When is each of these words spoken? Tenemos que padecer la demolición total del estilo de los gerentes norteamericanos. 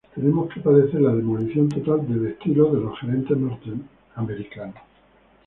Tenemos 0.15 0.51
que 0.51 0.61
padecer 0.61 0.99
la 1.01 1.13
demolición 1.13 1.69
total 1.69 2.07
del 2.11 2.25
estilo 2.31 2.73
de 2.73 2.79
los 2.81 2.99
gerentes 2.99 3.37
norteamericanos. 3.37 4.77